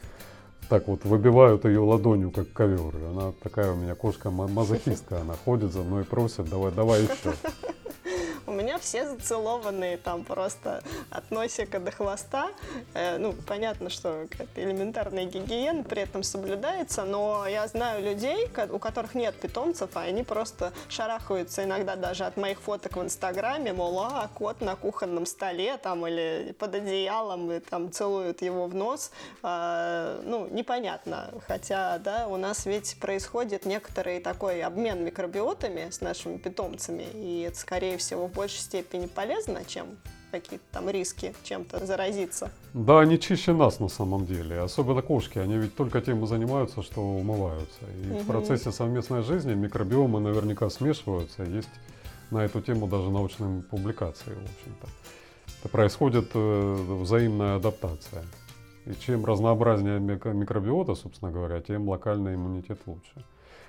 так 0.69 0.88
вот 0.88 1.05
выбивают 1.05 1.65
ее 1.65 1.79
ладонью, 1.79 2.31
как 2.31 2.51
ковер. 2.53 2.93
Она 3.09 3.33
такая 3.41 3.71
у 3.71 3.75
меня 3.75 3.95
кошка 3.95 4.31
ма- 4.31 4.47
мазохистка. 4.47 5.21
Она 5.21 5.33
ходит 5.45 5.71
за 5.71 5.83
мной 5.83 6.03
и 6.03 6.05
просит, 6.05 6.50
давай, 6.50 6.71
давай 6.71 7.03
еще. 7.03 7.33
У 8.48 8.54
меня 8.54 8.77
все 8.80 9.06
зацелованные, 9.06 9.98
там 9.98 10.24
просто 10.24 10.82
от 11.10 11.30
носика 11.32 11.82
до 11.82 11.92
хвоста. 11.92 12.48
Э, 12.94 13.18
ну, 13.18 13.34
понятно, 13.46 13.89
что 13.89 14.25
какая-то 14.32 14.63
элементарная 14.63 15.25
гигиена 15.25 15.84
при 15.84 16.04
этом 16.04 16.24
соблюдается, 16.24 17.04
но 17.04 17.46
я 17.46 17.68
знаю 17.68 18.01
людей, 18.01 18.50
у 18.72 18.80
которых 18.80 19.16
нет 19.16 19.36
питомцев, 19.36 19.89
а 19.96 20.04
они 20.04 20.24
просто 20.24 20.72
шарахаются 20.88 21.66
иногда 21.66 21.98
даже 21.98 22.24
от 22.24 22.38
моих 22.38 22.62
фоток 22.62 22.96
в 22.96 23.04
Инстаграме, 23.04 23.74
мол, 23.74 24.00
а, 24.00 24.30
кот 24.34 24.62
на 24.62 24.77
кухонном 24.77 25.25
столе 25.25 25.75
там 25.75 26.08
или 26.08 26.56
под 26.58 26.75
одеялом, 26.75 27.51
и 27.51 27.60
там 27.60 27.92
целуют 27.92 28.42
его 28.42 28.68
в 28.68 28.74
нос. 28.74 29.12
А, 29.44 30.22
ну, 30.24 30.48
непонятно. 30.48 31.32
Хотя, 31.46 31.98
да, 31.98 32.30
у 32.30 32.38
нас 32.38 32.66
ведь 32.66 32.98
происходит 33.01 33.66
некоторый 33.66 34.22
такой 34.22 34.62
обмен 34.62 35.04
микробиотами 35.04 35.89
с 35.89 36.00
нашими 36.00 36.38
питомцами, 36.38 37.04
и 37.13 37.42
это, 37.42 37.58
скорее 37.60 37.98
всего, 37.98 38.27
в 38.27 38.37
большей 38.38 38.60
степени 38.60 39.08
полезно, 39.08 39.60
чем 39.65 39.88
какие-то 40.32 40.65
там 40.72 40.89
риски 40.89 41.34
чем-то 41.44 41.86
заразиться. 41.86 42.51
Да, 42.74 43.00
они 43.00 43.17
чище 43.20 43.53
нас 43.53 43.79
на 43.79 43.89
самом 43.89 44.25
деле. 44.25 44.60
Особенно 44.60 45.01
кошки. 45.01 45.39
Они 45.39 45.58
ведь 45.58 45.75
только 45.75 46.01
тем 46.01 46.24
и 46.24 46.27
занимаются, 46.27 46.82
что 46.84 47.01
умываются. 47.01 47.82
И 48.03 48.03
в 48.10 48.15
Мгм. 48.15 48.25
процессе 48.25 48.72
совместной 48.72 49.24
жизни 49.24 49.53
микробиомы 49.56 50.20
наверняка 50.20 50.70
смешиваются. 50.70 51.44
Есть 51.44 51.70
на 52.32 52.44
эту 52.46 52.62
тему 52.62 52.88
даже 52.88 53.10
научные 53.10 53.62
публикации, 53.63 54.32
в 54.34 54.44
общем-то. 54.44 54.88
Это 55.62 55.70
происходит 55.70 56.29
э, 56.36 56.74
взаимная 57.01 57.56
адаптация. 57.56 58.24
И 58.86 58.94
чем 59.06 59.25
разнообразнее 59.25 60.00
мик- 60.00 60.34
микробиота, 60.34 60.96
собственно 60.96 61.32
говоря, 61.32 61.62
тем 61.62 61.89
локальный 61.89 62.36
иммунитет 62.36 62.79
лучше. 62.86 63.24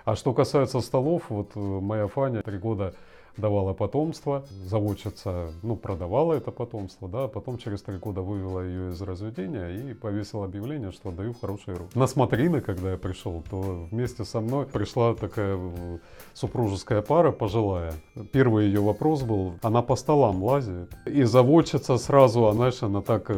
А 0.04 0.16
что 0.16 0.32
касается 0.32 0.80
столов, 0.80 1.22
вот 1.28 1.50
э, 1.54 1.58
моя 1.60 2.06
Фаня 2.08 2.42
три 2.42 2.58
года 2.58 2.94
давала 3.38 3.72
потомство, 3.72 4.44
заводчица, 4.64 5.50
ну, 5.62 5.76
продавала 5.76 6.34
это 6.34 6.50
потомство, 6.50 7.08
да, 7.08 7.24
а 7.24 7.28
потом 7.28 7.58
через 7.58 7.82
три 7.82 7.96
года 7.96 8.20
вывела 8.20 8.60
ее 8.60 8.90
из 8.90 9.00
разведения 9.00 9.68
и 9.68 9.94
повесила 9.94 10.44
объявление, 10.44 10.92
что 10.92 11.08
отдаю 11.10 11.32
в 11.32 11.40
хорошие 11.40 11.76
руки. 11.76 11.98
На 11.98 12.06
смотрины, 12.06 12.60
когда 12.60 12.92
я 12.92 12.96
пришел, 12.96 13.42
то 13.48 13.86
вместе 13.90 14.24
со 14.24 14.40
мной 14.40 14.66
пришла 14.66 15.14
такая 15.14 15.56
э, 15.56 15.98
супружеская 16.34 17.02
пара 17.02 17.32
пожилая. 17.32 17.94
Первый 18.32 18.66
ее 18.66 18.80
вопрос 18.80 19.22
был, 19.22 19.54
она 19.62 19.82
по 19.82 19.96
столам 19.96 20.42
лазит. 20.42 20.92
И 21.06 21.22
заводчица 21.22 21.96
сразу, 21.96 22.46
она, 22.46 22.58
знаешь, 22.58 22.82
она 22.82 23.02
так... 23.02 23.30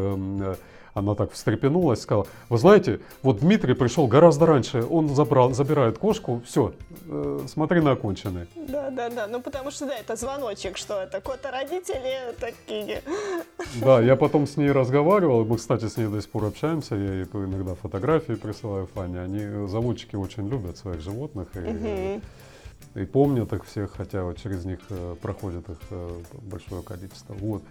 э, 0.95 0.99
она 0.99 1.15
так 1.15 1.33
встрепенулась, 1.33 2.03
сказала, 2.03 2.27
вы 2.49 2.59
знаете, 2.59 3.01
вот 3.23 3.41
Дмитрий 3.41 3.75
пришел 3.75 4.07
гораздо 4.07 4.47
раньше, 4.47 4.85
он 4.89 5.09
забрал, 5.15 5.53
забирает 5.53 5.99
кошку, 5.99 6.43
все, 6.45 6.73
смотрины 7.49 7.91
окончены. 7.91 8.47
Да, 8.57 8.91
да, 8.91 9.11
да. 9.11 9.27
Ну, 9.27 9.41
потому 9.41 9.71
что, 9.71 9.87
да, 9.87 9.97
это 9.97 10.17
звоночек, 10.17 10.77
что 10.77 11.01
это 11.01 11.21
кота-родители 11.21 12.35
такие. 12.39 13.03
Да, 13.81 14.01
я 14.01 14.17
потом 14.17 14.47
с 14.47 14.57
ней 14.57 14.73
разговаривал, 14.73 15.45
мы, 15.45 15.57
кстати, 15.57 15.87
с 15.89 15.97
ней 15.97 16.07
до 16.07 16.21
сих 16.21 16.31
пор 16.31 16.45
общаемся, 16.47 16.95
я 16.95 17.13
ей 17.15 17.25
иногда 17.25 17.75
фотографии 17.75 18.35
присылаю 18.35 18.87
Фане. 18.95 19.21
Они, 19.21 19.41
э, 19.41 19.67
заводчики, 19.69 20.17
очень 20.17 20.49
любят 20.49 20.77
своих 20.77 21.01
животных 21.01 21.49
и, 21.55 21.59
Мгм. 21.59 22.23
и 22.95 23.05
помнят 23.07 23.53
их 23.53 23.65
всех, 23.67 23.93
хотя 23.97 24.25
вот 24.25 24.39
через 24.39 24.65
них 24.65 24.81
э, 24.91 25.17
проходит 25.21 25.69
их 25.69 25.79
э, 25.91 26.11
большое 26.43 26.83
количество. 26.83 27.35
Вот. 27.35 27.63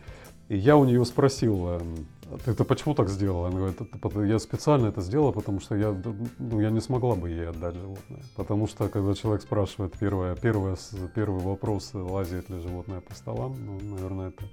И 0.50 0.58
я 0.58 0.76
у 0.78 0.84
нее 0.84 1.06
спросил, 1.06 1.70
эм, 1.70 2.08
ты, 2.44 2.56
ты 2.56 2.64
почему 2.64 2.96
так 2.96 3.08
сделала? 3.10 3.48
Она 3.48 3.58
говорит, 3.58 3.82
«Это 3.82 3.98
пот- 4.00 4.26
я 4.26 4.40
специально 4.40 4.88
это 4.88 5.02
сделала, 5.02 5.32
потому 5.32 5.60
что 5.62 5.76
я, 5.76 5.96
ну, 6.40 6.60
я 6.60 6.72
не 6.72 6.82
смогла 6.82 7.14
бы 7.16 7.30
ей 7.30 7.50
отдать 7.50 7.76
животное. 7.76 8.22
Потому 8.36 8.68
что, 8.68 8.90
когда 8.90 9.14
человек 9.14 9.44
спрашивает 9.44 9.94
первое, 10.00 10.36
первое, 10.36 10.76
первый 11.14 11.42
вопрос, 11.44 11.92
лазит 11.94 12.50
ли 12.50 12.60
животное 12.60 13.00
по 13.02 13.14
столам, 13.14 13.56
ну, 13.64 13.80
наверное, 13.96 14.30
это, 14.30 14.46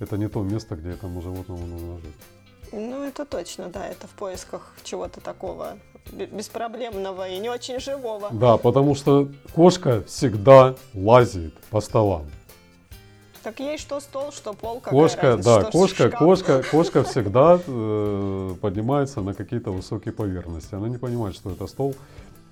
это 0.00 0.18
не 0.18 0.28
то 0.28 0.42
место, 0.42 0.74
где 0.74 0.90
этому 0.90 1.22
животному 1.22 1.64
нужно 1.64 1.98
жить. 1.98 2.16
Ну, 2.72 3.02
это 3.04 3.24
точно, 3.24 3.68
да, 3.68 3.86
это 3.86 4.06
в 4.08 4.10
поисках 4.10 4.74
чего-то 4.82 5.20
такого 5.20 5.76
бе- 6.12 6.26
беспроблемного 6.26 7.28
и 7.28 7.38
не 7.38 7.48
очень 7.50 7.78
живого. 7.80 8.28
Да, 8.32 8.56
потому 8.56 8.94
что 8.96 9.28
кошка 9.54 10.02
всегда 10.08 10.74
лазит 10.94 11.54
по 11.70 11.80
столам. 11.80 12.26
Так 13.42 13.58
ей 13.60 13.78
что 13.78 14.00
стол, 14.00 14.32
что 14.32 14.52
пол, 14.52 14.80
какая 14.80 14.90
Кошка, 15.00 15.22
разница, 15.22 15.48
да, 15.48 15.60
что 15.62 15.70
кошка, 15.70 16.06
шкаф. 16.08 16.18
кошка, 16.18 16.62
кошка 16.70 17.04
всегда 17.10 17.58
э, 17.66 18.54
поднимается 18.60 19.22
на 19.22 19.32
какие-то 19.34 19.70
высокие 19.70 20.12
поверхности. 20.12 20.74
Она 20.74 20.88
не 20.88 20.98
понимает, 20.98 21.34
что 21.34 21.50
это 21.50 21.66
стол. 21.66 21.94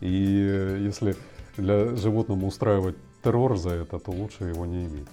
И 0.01 0.09
если 0.09 1.15
для 1.57 1.95
животного 1.97 2.47
устраивать 2.47 2.97
террор 3.23 3.57
за 3.59 3.71
это, 3.71 3.99
то 3.99 4.11
лучше 4.13 4.45
его 4.45 4.65
не 4.65 4.87
иметь. 4.87 5.07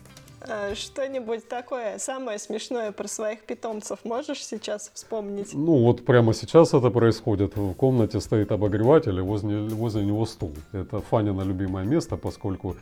Э, 0.48 0.76
Что-нибудь 0.76 1.50
такое 1.50 1.98
самое 1.98 2.40
смешное 2.40 2.92
про 2.92 3.08
своих 3.08 3.42
питомцев 3.42 4.00
можешь 4.06 4.46
сейчас 4.46 4.92
вспомнить? 4.94 5.50
Ну 5.54 5.84
вот 5.84 6.06
прямо 6.06 6.34
сейчас 6.34 6.74
это 6.74 6.90
происходит. 6.90 7.58
В 7.58 7.74
комнате 7.74 8.22
стоит 8.22 8.52
обогреватель, 8.52 9.18
и 9.18 9.22
возле, 9.22 9.58
возле 9.76 10.06
него 10.06 10.26
стул. 10.26 10.54
Это 10.72 11.02
Фанина 11.02 11.42
любимое 11.42 11.84
место, 11.84 12.16
поскольку 12.16 12.76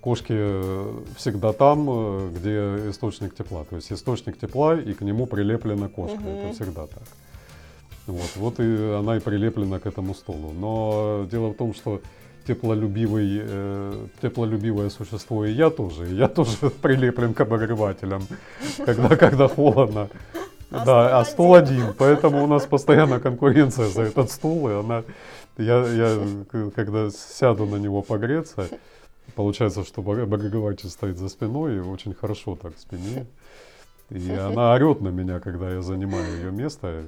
кошки 0.00 0.32
э, 0.32 1.00
всегда 1.16 1.52
там, 1.52 1.86
э, 1.88 2.30
где 2.34 2.90
источник 2.90 3.34
тепла. 3.34 3.64
То 3.68 3.76
есть 3.76 3.92
источник 3.92 4.38
тепла, 4.38 4.74
и 4.74 4.92
к 4.94 5.02
нему 5.02 5.26
прилеплена 5.26 5.88
кошка. 5.88 6.18
Мгм. 6.18 6.28
Это 6.28 6.54
всегда 6.54 6.86
так. 6.86 7.02
Вот, 8.06 8.30
вот 8.36 8.60
и 8.60 8.94
она 8.98 9.16
и 9.16 9.20
прилеплена 9.20 9.78
к 9.78 9.86
этому 9.86 10.14
стулу. 10.14 10.52
Но 10.52 11.26
дело 11.30 11.50
в 11.50 11.54
том, 11.54 11.74
что 11.74 12.00
теплолюбивый, 12.46 13.42
э, 13.42 14.06
теплолюбивое 14.22 14.90
существо 14.90 15.44
и 15.44 15.52
я 15.52 15.70
тоже. 15.70 16.10
И 16.10 16.14
я 16.14 16.28
тоже 16.28 16.70
прилеплен 16.82 17.34
к 17.34 17.40
обогревателям, 17.40 18.22
когда, 18.84 19.16
когда 19.16 19.48
холодно. 19.48 20.08
А 20.70 20.84
да, 20.84 21.18
а 21.18 21.24
стул 21.24 21.46
стул 21.46 21.54
один, 21.56 21.94
поэтому 21.98 22.44
у 22.44 22.46
нас 22.46 22.64
постоянно 22.64 23.18
конкуренция 23.18 23.88
за 23.88 24.02
этот 24.02 24.30
стул, 24.30 24.68
и 24.68 24.72
она, 24.72 25.02
я, 25.58 25.84
я 25.84 26.18
когда 26.76 27.10
сяду 27.10 27.66
на 27.66 27.76
него 27.76 28.02
погреться, 28.02 28.68
получается, 29.34 29.84
что 29.84 30.00
обогреватель 30.00 30.88
стоит 30.88 31.18
за 31.18 31.28
спиной, 31.28 31.76
и 31.76 31.80
очень 31.80 32.14
хорошо 32.14 32.56
так 32.56 32.76
в 32.76 32.80
спине. 32.80 33.26
И 34.10 34.30
она 34.30 34.72
орет 34.74 35.00
на 35.00 35.08
меня, 35.08 35.40
когда 35.40 35.70
я 35.70 35.82
занимаю 35.82 36.36
ее 36.36 36.50
место. 36.50 37.04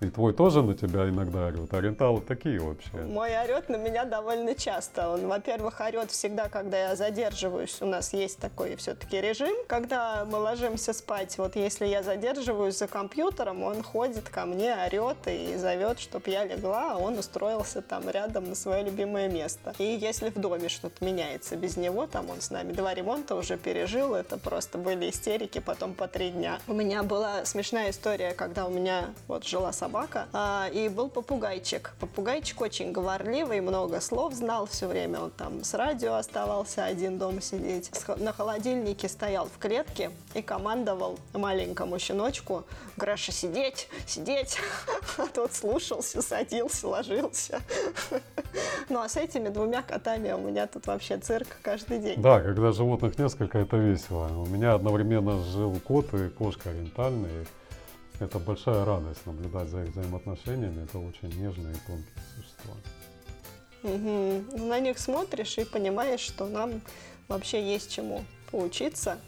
И 0.00 0.10
твой 0.10 0.32
тоже 0.32 0.62
на 0.62 0.74
тебя 0.74 1.08
иногда 1.08 1.46
орет. 1.46 1.74
Ориенталы 1.74 2.20
такие 2.20 2.60
вообще. 2.60 2.96
Мой 2.98 3.36
орет 3.36 3.68
на 3.68 3.76
меня 3.76 4.04
довольно 4.04 4.54
часто. 4.54 5.10
Он, 5.10 5.26
во-первых, 5.26 5.80
орет 5.80 6.12
всегда, 6.12 6.48
когда 6.48 6.78
я 6.90 6.96
задерживаюсь. 6.96 7.76
У 7.80 7.86
нас 7.86 8.12
есть 8.12 8.38
такой 8.38 8.76
все-таки 8.76 9.20
режим, 9.20 9.56
когда 9.66 10.24
мы 10.24 10.38
ложимся 10.38 10.92
спать. 10.92 11.36
Вот 11.38 11.56
если 11.56 11.86
я 11.86 12.04
задерживаюсь 12.04 12.78
за 12.78 12.86
компьютером, 12.86 13.64
он 13.64 13.82
ходит 13.82 14.28
ко 14.28 14.44
мне, 14.46 14.72
орет 14.86 15.16
и 15.26 15.56
зовет, 15.56 15.98
чтобы 15.98 16.30
я 16.30 16.44
легла, 16.44 16.92
а 16.92 16.96
он 16.98 17.18
устроился 17.18 17.82
там 17.82 18.08
рядом 18.08 18.48
на 18.48 18.54
свое 18.54 18.84
любимое 18.84 19.28
место. 19.28 19.74
И 19.78 19.84
если 19.84 20.30
в 20.30 20.36
доме 20.36 20.68
что-то 20.68 21.04
меняется 21.04 21.56
без 21.56 21.76
него, 21.76 22.06
там 22.06 22.30
он 22.30 22.40
с 22.40 22.50
нами 22.50 22.72
два 22.72 22.94
ремонта 22.94 23.34
уже 23.34 23.56
пережил, 23.56 24.14
это 24.14 24.38
просто 24.38 24.78
были 24.78 25.10
истерики 25.10 25.58
потом 25.58 25.94
по 25.94 26.06
три 26.06 26.30
дня. 26.30 26.60
У 26.68 26.72
меня 26.72 27.02
была 27.02 27.44
смешная 27.44 27.90
история, 27.90 28.32
когда 28.32 28.66
у 28.66 28.70
меня 28.70 29.06
вот 29.26 29.44
жила 29.44 29.72
собака, 29.88 30.28
а, 30.32 30.68
и 30.72 30.88
был 30.88 31.08
попугайчик. 31.08 31.94
Попугайчик 31.98 32.60
очень 32.60 32.92
говорливый, 32.92 33.60
много 33.60 34.00
слов 34.00 34.34
знал 34.34 34.66
все 34.66 34.86
время. 34.86 35.20
Он 35.20 35.30
там 35.30 35.64
с 35.64 35.72
радио 35.72 36.14
оставался 36.14 36.84
один 36.84 37.18
дома 37.18 37.40
сидеть. 37.40 37.90
На 38.18 38.32
холодильнике 38.32 39.08
стоял 39.08 39.46
в 39.46 39.58
клетке 39.58 40.10
и 40.34 40.42
командовал 40.42 41.18
маленькому 41.32 41.98
щеночку 41.98 42.64
Граша, 42.96 43.32
сидеть, 43.32 43.88
сидеть. 44.06 44.58
А 45.16 45.26
тот 45.26 45.52
слушался, 45.52 46.22
садился, 46.22 46.86
ложился. 46.86 47.60
Ну 48.88 49.00
а 49.00 49.08
с 49.08 49.16
этими 49.16 49.48
двумя 49.48 49.82
котами 49.82 50.32
у 50.32 50.38
меня 50.38 50.66
тут 50.66 50.86
вообще 50.86 51.18
цирк 51.18 51.48
каждый 51.62 51.98
день. 51.98 52.20
Да, 52.22 52.40
когда 52.40 52.72
животных 52.72 53.18
несколько, 53.18 53.58
это 53.58 53.76
весело. 53.76 54.28
У 54.28 54.46
меня 54.46 54.74
одновременно 54.74 55.42
жил 55.44 55.78
кот 55.84 56.12
и 56.14 56.28
кошка 56.28 56.70
ориентальные. 56.70 57.46
Это 58.20 58.38
большая 58.40 58.84
радость 58.84 59.24
наблюдать 59.26 59.68
за 59.68 59.84
их 59.84 59.90
взаимоотношениями. 59.90 60.84
Это 60.84 60.98
очень 60.98 61.28
нежные 61.40 61.74
и 61.74 61.78
тонкие 61.86 62.22
существа. 62.36 62.74
Ну, 63.84 64.44
На 64.66 64.80
них 64.80 64.98
смотришь 64.98 65.56
и 65.58 65.64
понимаешь, 65.64 66.20
что 66.20 66.46
нам 66.46 66.80
вообще 67.28 67.62
есть 67.62 67.90
чему 67.92 68.24
поучиться. 68.50 69.18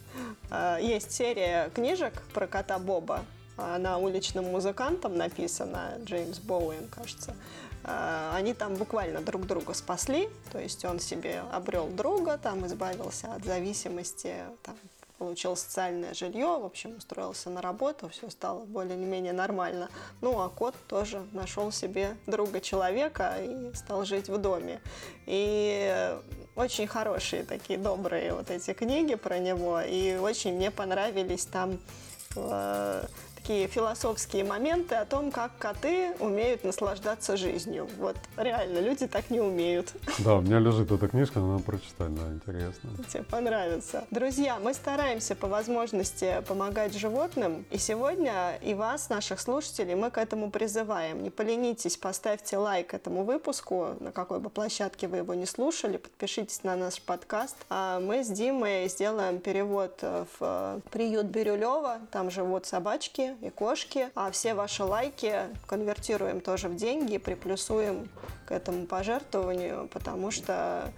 А, 0.51 0.79
Есть 0.79 1.13
серия 1.13 1.71
книжек 1.71 2.21
про 2.35 2.49
кота 2.49 2.79
Боба. 2.79 3.25
Она 3.57 3.99
уличным 3.99 4.47
музыкантом 4.47 5.17
написана, 5.17 5.93
Джеймс 6.05 6.39
Боуэн, 6.39 6.89
кажется. 6.89 7.37
А, 7.85 8.35
Они 8.35 8.55
там 8.55 8.75
буквально 8.75 9.21
друг 9.21 9.47
друга 9.47 9.73
спасли, 9.75 10.29
то 10.51 10.59
есть 10.59 10.85
он 10.85 10.99
себе 10.99 11.43
обрел 11.53 11.87
друга, 11.89 12.39
там 12.39 12.67
избавился 12.67 13.33
от 13.35 13.45
зависимости, 13.45 14.35
там, 14.63 14.77
получил 15.21 15.55
социальное 15.55 16.15
жилье, 16.15 16.59
в 16.59 16.65
общем, 16.65 16.97
устроился 16.97 17.51
на 17.51 17.61
работу, 17.61 18.09
все 18.09 18.31
стало 18.31 18.65
более-менее 18.65 19.35
нормально. 19.35 19.91
Ну, 20.23 20.41
а 20.41 20.49
кот 20.49 20.75
тоже 20.89 21.23
нашел 21.33 21.71
себе 21.71 22.17
друга 22.27 22.59
человека 22.63 23.37
и 23.39 23.75
стал 23.75 24.07
жить 24.07 24.31
в 24.31 24.39
доме. 24.39 24.81
И 25.27 25.93
э, 25.93 26.23
очень 26.57 26.87
хорошие 26.87 27.45
такие 27.45 27.79
добрые 27.79 28.33
вот 28.33 28.51
эти 28.51 28.73
книги 28.73 29.15
про 29.15 29.39
него, 29.39 29.83
и 29.83 30.17
очень 30.17 30.55
мне 30.55 30.71
понравились 30.71 31.45
там 31.45 31.79
э, 32.37 33.05
такие 33.41 33.69
философские 33.69 34.45
моменты 34.45 34.97
о 34.97 35.07
том, 35.07 35.31
как 35.31 35.57
коты 35.59 36.13
умеют 36.21 36.63
наслаждаться 36.63 37.37
жизнью. 37.39 37.89
Вот 37.99 38.17
реально, 38.37 38.81
люди 38.81 39.07
так 39.07 39.31
не 39.31 39.41
умеют. 39.41 39.93
Да, 40.19 40.35
у 40.35 40.41
меня 40.43 40.59
лежит 40.59 40.93
эта 40.93 41.09
книжка, 41.09 41.41
надо 41.41 41.63
прочитать, 41.63 42.15
да, 42.15 42.29
интересно. 42.29 42.91
Тебе 43.09 43.23
понравится. 43.23 44.05
Друзья, 44.11 44.59
мы 44.59 44.75
стараемся 44.75 45.35
по 45.35 45.47
возможности 45.47 46.43
помогать 46.47 46.95
животным. 46.95 47.65
И 47.71 47.79
сегодня 47.79 48.57
и 48.61 48.75
вас, 48.75 49.09
наших 49.09 49.41
слушателей, 49.41 49.95
мы 49.95 50.11
к 50.11 50.19
этому 50.19 50.51
призываем. 50.51 51.23
Не 51.23 51.31
поленитесь, 51.31 51.97
поставьте 51.97 52.59
лайк 52.59 52.93
этому 52.93 53.25
выпуску, 53.25 53.97
на 54.01 54.13
какой 54.13 54.39
бы 54.41 54.51
площадке 54.51 55.09
вы 55.09 55.19
его 55.19 55.33
не 55.33 55.47
слушали. 55.47 55.97
Подпишитесь 55.97 56.63
на 56.63 56.77
наш 56.77 57.01
подкаст. 57.01 57.57
А 57.71 58.01
мы 58.01 58.23
с 58.23 58.29
Димой 58.29 58.89
сделаем 58.89 59.41
перевод 59.41 59.99
э, 60.03 60.27
в 60.39 60.83
приют 60.91 61.27
Бирюлева. 61.27 62.01
Там 62.11 62.31
живут 62.31 62.67
собачки 62.67 63.30
и 63.41 63.51
кошки. 63.51 64.09
А 64.15 64.31
все 64.31 64.55
ваши 64.55 64.85
лайки 64.85 65.35
конвертируем 65.67 66.41
тоже 66.41 66.69
в 66.69 66.77
деньги, 66.77 67.19
приплюсуем 67.19 68.09
к 68.47 68.53
этому 68.53 68.87
пожертвованию, 68.87 69.89
потому 69.93 70.31
что 70.31 70.93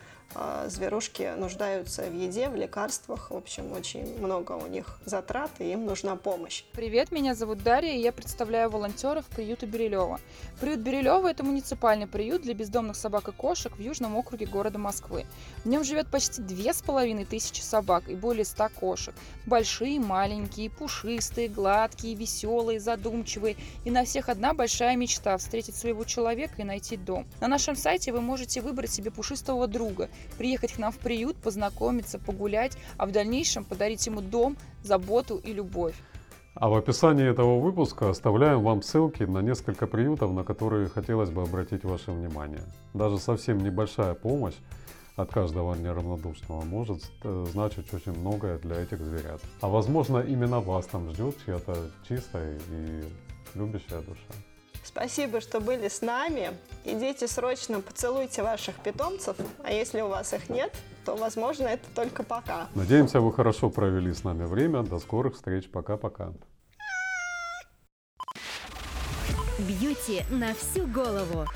Зверушки 0.67 1.33
нуждаются 1.37 2.03
в 2.05 2.15
еде, 2.15 2.49
в 2.49 2.57
лекарствах. 2.57 3.31
В 3.31 3.37
общем, 3.37 3.73
очень 3.73 4.19
много 4.19 4.53
у 4.53 4.67
них 4.67 4.99
затрат, 5.05 5.51
и 5.59 5.73
им 5.73 5.85
нужна 5.85 6.17
помощь. 6.17 6.65
Привет, 6.73 7.13
меня 7.13 7.35
зовут 7.35 7.63
Дарья, 7.63 7.93
и 7.93 8.01
я 8.01 8.13
представляю 8.13 8.71
волонтеров 8.71 9.27
приюта 9.27 9.67
Бирюлева. 9.67 10.21
Приют 10.61 10.81
Бирюлева– 10.81 11.27
это 11.31 11.45
муниципальный 11.45 12.07
приют 12.07 12.43
для 12.43 12.55
бездомных 12.55 12.97
собак 12.97 13.29
и 13.29 13.33
кошек 13.33 13.77
в 13.77 13.81
Южном 13.81 14.17
округе 14.17 14.47
города 14.47 14.79
Москвы. 14.79 15.27
В 15.65 15.69
нем 15.69 15.85
живет 15.85 16.11
почти 16.11 16.41
две 16.41 16.73
с 16.73 16.81
половиной 16.81 17.25
тысячи 17.25 17.61
собак 17.61 18.09
и 18.09 18.15
более 18.15 18.45
ста 18.45 18.69
кошек. 18.69 19.15
Большие, 19.47 20.01
маленькие, 20.01 20.71
пушистые, 20.71 21.49
гладкие, 21.49 22.15
веселые, 22.15 22.81
задумчивые. 22.81 23.57
И 23.85 23.91
на 23.91 24.05
всех 24.05 24.29
одна 24.29 24.55
большая 24.55 24.97
мечта– 24.97 25.37
встретить 25.39 25.77
своего 25.77 26.05
человека 26.05 26.55
и 26.59 26.65
найти 26.65 26.97
дом. 26.97 27.27
На 27.41 27.49
нашем 27.49 27.77
сайте 27.77 28.13
вы 28.13 28.21
можете 28.21 28.61
выбрать 28.61 28.93
себе 28.93 29.11
пушистого 29.11 29.67
друга, 29.67 30.09
приехать 30.39 30.73
к 30.73 30.79
нам 30.79 30.93
в 30.93 30.99
приют, 30.99 31.37
познакомиться, 31.37 32.19
погулять, 32.19 32.77
а 32.97 33.07
в 33.07 33.13
дальнейшем 33.13 33.65
подарить 33.65 34.07
ему 34.07 34.21
дом, 34.21 34.57
заботу 34.83 35.37
и 35.37 35.53
любовь. 35.53 35.95
А 36.55 36.69
в 36.69 36.75
описании 36.75 37.27
этого 37.27 37.61
выпуска 37.61 38.11
оставляем 38.11 38.63
вам 38.63 38.83
ссылки 38.83 39.23
на 39.23 39.39
несколько 39.39 39.87
приютов, 39.87 40.33
на 40.33 40.45
которые 40.45 40.89
хотелось 40.89 41.31
бы 41.31 41.43
обратить 41.43 41.85
ваше 41.85 42.11
внимание. 42.11 42.63
Даже 42.93 43.19
совсем 43.19 43.59
небольшая 43.59 44.15
помощь 44.15 44.55
от 45.17 45.31
каждого 45.33 45.75
неравнодушного 45.75 46.63
может 46.63 47.11
э, 47.23 47.47
значить 47.51 47.93
очень 47.95 48.13
многое 48.13 48.59
для 48.59 48.81
этих 48.83 49.01
зверят. 49.01 49.41
А 49.61 49.69
возможно 49.69 50.19
именно 50.19 50.61
вас 50.61 50.87
там 50.87 51.11
ждет 51.11 51.37
чья-то 51.45 51.91
чистая 52.07 52.59
и 52.71 53.03
любящая 53.55 54.01
душа. 54.01 54.33
Спасибо, 54.85 55.41
что 55.41 55.61
были 55.61 55.89
с 55.89 56.01
нами. 56.03 56.51
Идите 56.85 57.29
срочно, 57.29 57.81
поцелуйте 57.81 58.43
ваших 58.43 58.75
питомцев, 58.77 59.37
а 59.63 59.73
если 59.73 60.01
у 60.01 60.09
вас 60.09 60.33
их 60.33 60.49
нет, 60.49 60.75
то, 61.05 61.17
возможно, 61.17 61.67
это 61.67 61.85
только 61.95 62.23
пока. 62.23 62.69
Надеемся, 62.75 63.21
вы 63.21 63.33
хорошо 63.33 63.71
провели 63.71 64.13
с 64.13 64.25
нами 64.25 64.45
время. 64.45 64.83
До 64.83 64.99
скорых 64.99 65.35
встреч. 65.35 65.69
Пока-пока. 65.71 66.33
Бьюти 69.59 70.25
на 70.31 70.55
всю 70.55 70.87
голову. 70.87 71.47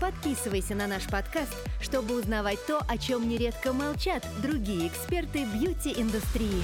Подписывайся 0.00 0.74
на 0.74 0.86
наш 0.86 1.06
подкаст, 1.06 1.54
чтобы 1.80 2.18
узнавать 2.18 2.58
то, 2.66 2.80
о 2.86 2.98
чем 2.98 3.28
нередко 3.28 3.72
молчат 3.72 4.26
другие 4.42 4.88
эксперты 4.88 5.44
бьюти-индустрии. 5.44 6.62